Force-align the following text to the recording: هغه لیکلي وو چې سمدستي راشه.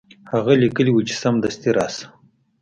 هغه 0.31 0.53
لیکلي 0.63 0.91
وو 0.93 1.01
چې 1.07 1.15
سمدستي 1.23 1.69
راشه. 1.77 2.05